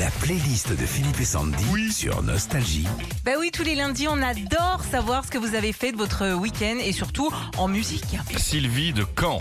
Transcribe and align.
La 0.00 0.10
playlist 0.12 0.70
de 0.72 0.86
Philippe 0.86 1.20
et 1.20 1.26
Sandy 1.26 1.92
sur 1.92 2.22
Nostalgie. 2.22 2.86
Bah 3.22 3.32
oui, 3.38 3.50
tous 3.52 3.64
les 3.64 3.74
lundis, 3.74 4.08
on 4.08 4.22
adore 4.22 4.82
savoir 4.90 5.26
ce 5.26 5.30
que 5.30 5.36
vous 5.36 5.54
avez 5.54 5.74
fait 5.74 5.92
de 5.92 5.98
votre 5.98 6.32
week-end 6.32 6.78
et 6.82 6.92
surtout 6.92 7.30
en 7.58 7.68
musique. 7.68 8.16
Sylvie 8.38 8.94
de 8.94 9.04
Caen. 9.18 9.40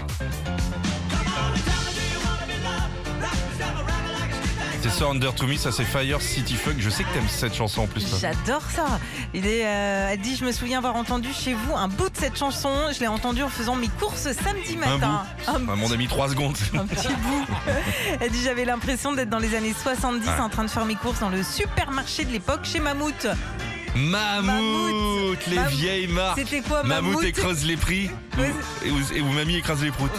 C'est 4.81 4.89
ça, 4.92 5.05
Under 5.10 5.34
to 5.36 5.46
Me, 5.46 5.55
ça 5.57 5.71
c'est 5.73 5.84
Fire 5.84 6.21
City 6.21 6.55
Fuck. 6.55 6.75
Je 6.79 6.89
sais 6.89 7.04
que 7.04 7.09
t'aimes 7.14 7.28
cette 7.28 7.54
chanson 7.54 7.82
en 7.84 7.88
plus. 7.88 8.05
toi. 8.09 8.18
J'adore 8.21 8.64
ça. 8.73 9.00
Il 9.34 9.46
est, 9.46 9.66
euh, 9.66 10.09
elle 10.11 10.20
dit, 10.21 10.36
je 10.38 10.46
me 10.46 10.52
souviens 10.54 10.78
avoir 10.78 10.96
entendu 10.96 11.29
chez 11.34 11.54
vous 11.54 11.75
un 11.75 11.88
bout 11.89 12.09
de 12.09 12.16
cette 12.18 12.38
chanson. 12.38 12.70
Je 12.93 13.00
l'ai 13.02 13.07
entendu 13.07 13.43
en 13.43 13.50
faisant 13.50 13.75
mes 13.75 13.89
courses 14.00 14.32
samedi 14.32 14.78
Un 14.84 14.97
matin. 14.97 15.23
bout. 15.46 15.52
Un 15.52 15.61
Ah, 15.70 15.75
mon 15.75 15.92
ami, 15.92 16.07
3 16.07 16.29
secondes. 16.29 16.55
un 16.73 16.86
petit 16.88 17.07
bout. 17.10 17.46
Elle 18.21 18.32
dit 18.32 18.42
j'avais 18.43 18.65
l'impression 18.65 19.11
d'être 19.14 19.29
dans 19.29 19.39
les 19.39 19.54
années 19.55 19.75
70 19.84 20.25
Ouais. 20.28 20.39
en 20.39 20.50
train 20.50 20.64
de 20.64 20.70
faire 20.70 20.86
mes 20.86 20.96
courses 20.96 21.20
dans 21.20 21.30
le 21.30 21.43
supermarché 21.43 22.23
de 22.25 22.32
l'époque 22.32 22.61
chez 22.64 22.80
Mammouth. 22.80 23.27
Mammouth, 23.96 25.46
les 25.48 25.56
Mammouth. 25.56 25.71
vieilles 25.74 26.07
marques. 26.07 26.39
C'était 26.39 26.61
quoi 26.61 26.84
Mammouth 26.84 27.14
Mammouth 27.14 27.24
écrase 27.25 27.66
les 27.66 27.78
prix 27.78 28.10
et, 28.86 28.92
où, 28.92 28.97
et 29.16 29.21
où 29.21 29.30
mamie 29.32 29.56
écrase 29.57 29.84
les 29.84 29.92
proutes. 29.92 30.11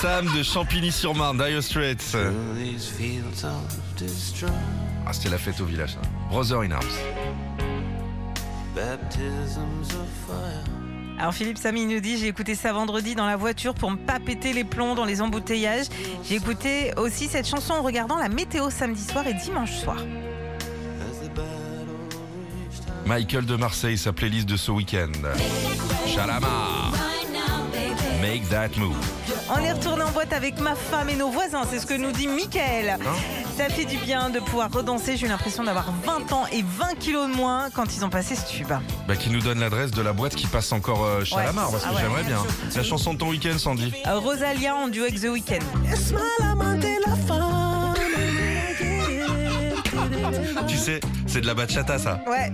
Sam 0.00 0.26
de 0.36 0.42
Champigny-sur-Marne, 0.42 1.38
Dire 1.38 1.62
Straits. 1.62 2.16
Ah, 5.06 5.12
c'était 5.12 5.28
la 5.30 5.38
fête 5.38 5.60
au 5.60 5.64
village. 5.64 5.90
ça. 5.90 6.00
Brother 6.30 6.60
in 6.60 6.70
Arms. 6.72 6.84
baptisms 8.74 9.88
of 9.90 10.08
fire. 10.26 10.64
Alors 11.18 11.34
Philippe 11.34 11.58
Samy 11.58 11.86
nous 11.86 12.00
dit 12.00 12.16
j'ai 12.18 12.26
écouté 12.26 12.54
ça 12.56 12.72
vendredi 12.72 13.14
dans 13.14 13.26
la 13.26 13.36
voiture 13.36 13.74
pour 13.74 13.90
ne 13.92 13.96
pas 13.96 14.18
péter 14.18 14.52
les 14.52 14.64
plombs 14.64 14.94
dans 14.96 15.04
les 15.04 15.20
embouteillages. 15.20 15.86
J'ai 16.24 16.34
écouté 16.36 16.92
aussi 16.96 17.28
cette 17.28 17.46
chanson 17.46 17.74
en 17.74 17.82
regardant 17.82 18.16
la 18.16 18.28
météo 18.28 18.70
samedi 18.70 19.04
soir 19.04 19.26
et 19.26 19.34
dimanche 19.34 19.72
soir. 19.72 19.98
Michael 23.06 23.44
de 23.46 23.56
Marseille, 23.56 23.98
sa 23.98 24.12
playlist 24.12 24.48
de 24.48 24.56
ce 24.56 24.70
week-end. 24.70 25.10
Shalama. 26.06 26.48
Make 28.20 28.48
that 28.50 28.68
move. 28.78 28.96
On 29.50 29.58
est 29.58 29.72
retourné 29.72 30.02
en 30.04 30.10
boîte 30.12 30.32
avec 30.32 30.60
ma 30.60 30.76
femme 30.76 31.08
et 31.08 31.16
nos 31.16 31.28
voisins, 31.28 31.62
c'est 31.68 31.80
ce 31.80 31.86
que 31.86 31.94
nous 31.94 32.12
dit 32.12 32.28
Mickaël. 32.28 32.96
Ça 33.56 33.68
fait 33.68 33.84
du 33.84 33.96
bien 33.98 34.30
de 34.30 34.38
pouvoir 34.38 34.70
redanser, 34.70 35.16
j'ai 35.16 35.26
eu 35.26 35.28
l'impression 35.28 35.64
d'avoir 35.64 35.92
20 36.06 36.32
ans 36.32 36.44
et 36.52 36.62
20 36.62 36.94
kilos 37.00 37.28
de 37.28 37.34
moins 37.34 37.68
quand 37.74 37.94
ils 37.96 38.04
ont 38.04 38.08
passé 38.10 38.36
ce 38.36 38.48
tube. 38.48 38.72
Bah, 39.08 39.16
qui 39.16 39.28
nous 39.30 39.40
donne 39.40 39.58
l'adresse 39.58 39.90
de 39.90 40.00
la 40.00 40.12
boîte 40.12 40.36
qui 40.36 40.46
passe 40.46 40.70
encore 40.72 41.04
euh, 41.04 41.24
chez 41.24 41.34
Ouais. 41.34 41.42
Alamar, 41.42 41.70
parce 41.70 41.82
que 41.82 41.88
Ah 41.90 41.94
ouais. 41.94 42.00
j'aimerais 42.00 42.22
bien. 42.24 42.38
La 42.76 42.82
chanson 42.84 43.12
de 43.14 43.18
ton 43.18 43.28
week-end, 43.28 43.58
Sandy. 43.58 43.92
Euh, 44.06 44.18
Rosalia 44.20 44.74
en 44.76 44.86
duo 44.88 45.02
avec 45.02 45.20
The 45.20 45.24
Weeknd. 45.24 45.58
Tu 50.68 50.76
sais, 50.76 51.00
c'est 51.26 51.40
de 51.40 51.46
la 51.46 51.54
bachata, 51.54 51.98
ça. 51.98 52.20
Ouais. 52.26 52.50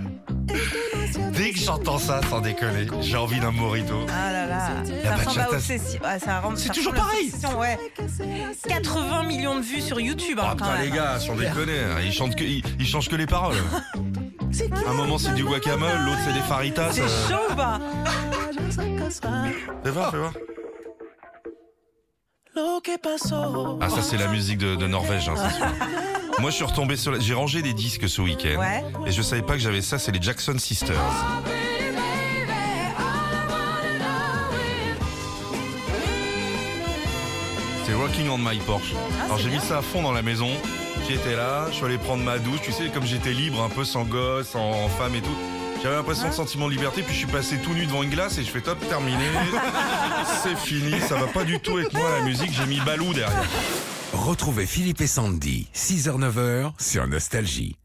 Dès 1.31 1.51
que 1.51 1.59
j'entends 1.59 1.97
ça, 1.99 2.21
sans 2.29 2.41
déconner, 2.41 2.87
j'ai 3.01 3.15
envie 3.17 3.39
d'un 3.39 3.51
morito. 3.51 4.05
Ah 4.09 4.31
là 4.31 4.45
là. 4.45 4.69
La 5.03 5.09
ça 5.11 5.15
ressemble 5.15 5.39
à 5.39 5.43
bachata, 5.43 5.55
obsession. 5.55 5.99
Ah, 6.03 6.19
ça 6.19 6.39
rend- 6.41 6.55
C'est 6.55 6.67
ça 6.67 6.73
toujours 6.73 6.91
ressemble 6.93 7.07
à 7.07 7.11
pareil. 7.11 7.31
obsession, 7.33 7.59
ouais. 7.59 7.79
80 8.67 9.23
millions 9.23 9.55
de 9.55 9.61
vues 9.61 9.81
sur 9.81 9.99
YouTube. 9.99 10.39
hein, 10.39 10.43
Ah, 10.45 10.55
quand 10.57 10.65
putain, 10.65 10.73
même. 10.77 10.81
les 10.89 10.91
gars, 10.91 11.19
sans 11.19 11.35
déconner, 11.35 11.79
hein, 11.79 11.99
ils, 12.03 12.11
chantent 12.11 12.35
que, 12.35 12.43
ils, 12.43 12.63
ils 12.79 12.85
changent 12.87 13.09
que 13.09 13.15
les 13.15 13.25
paroles. 13.27 13.55
Un 14.87 14.93
moment, 14.93 15.17
c'est 15.17 15.33
du 15.35 15.43
guacamole, 15.45 15.99
l'autre, 16.05 16.17
c'est 16.25 16.33
des 16.33 16.41
faritas. 16.41 16.91
C'est 16.91 17.01
euh. 17.03 17.29
chaud 17.29 17.51
ou 17.51 17.55
pas 17.55 17.79
Fais 19.83 19.91
voir, 19.91 20.11
fais 20.11 20.17
voir. 20.17 20.33
Ah, 23.81 23.89
ça, 23.89 24.01
c'est 24.01 24.17
la 24.17 24.27
musique 24.27 24.57
de, 24.57 24.75
de 24.75 24.87
Norvège, 24.87 25.29
hein, 25.29 25.35
c'est 25.37 25.55
sûr. 25.55 25.65
Moi, 26.39 26.51
je 26.51 26.55
suis 26.55 26.63
retombé 26.65 26.95
sur. 26.95 27.11
la- 27.11 27.19
J'ai 27.19 27.33
rangé 27.33 27.61
des 27.61 27.73
disques 27.73 28.07
ce 28.07 28.21
week-end. 28.21 28.59
Ouais. 28.59 28.83
Et 29.05 29.11
je 29.11 29.21
savais 29.21 29.41
pas 29.41 29.53
que 29.53 29.59
j'avais 29.59 29.81
ça, 29.81 29.99
c'est 29.99 30.11
les 30.11 30.21
Jackson 30.21 30.57
Sisters. 30.57 30.95
C'est 37.85 37.93
Rocking 37.93 38.29
on 38.29 38.37
My 38.37 38.57
Porsche. 38.59 38.93
Alors 39.25 39.37
c'est 39.37 39.43
j'ai 39.45 39.49
mis 39.49 39.59
ça 39.59 39.79
à 39.79 39.81
fond 39.81 40.01
dans 40.01 40.11
la 40.11 40.21
maison. 40.21 40.49
J'étais 41.09 41.35
là, 41.35 41.65
je 41.71 41.75
suis 41.75 41.85
allé 41.85 41.97
prendre 41.97 42.23
ma 42.23 42.37
douche. 42.37 42.61
Tu 42.63 42.71
sais, 42.71 42.89
comme 42.93 43.05
j'étais 43.05 43.31
libre, 43.33 43.61
un 43.63 43.69
peu 43.69 43.83
sans 43.83 44.03
gosse, 44.03 44.53
en 44.55 44.87
femme 44.89 45.15
et 45.15 45.21
tout. 45.21 45.35
J'avais 45.81 45.95
l'impression 45.95 46.27
de 46.27 46.33
sentiment 46.33 46.67
de 46.67 46.73
liberté, 46.73 47.03
puis 47.03 47.13
je 47.13 47.19
suis 47.19 47.27
passé 47.27 47.57
tout 47.57 47.73
nu 47.73 47.85
devant 47.85 48.03
une 48.03 48.09
glace 48.09 48.37
et 48.37 48.43
je 48.43 48.51
fais 48.51 48.61
top, 48.61 48.77
terminé. 48.89 49.23
C'est 50.43 50.57
fini, 50.57 50.99
ça 50.99 51.15
va 51.15 51.27
pas 51.27 51.45
du 51.45 51.59
tout 51.59 51.77
avec 51.77 51.93
moi 51.93 52.09
la 52.19 52.25
musique, 52.25 52.51
j'ai 52.51 52.65
mis 52.65 52.79
Balou 52.81 53.13
derrière. 53.13 53.43
Retrouvez 54.13 54.65
Philippe 54.65 55.01
et 55.01 55.07
Sandy, 55.07 55.69
6h-9h 55.73 56.73
sur 56.79 57.07
Nostalgie. 57.07 57.77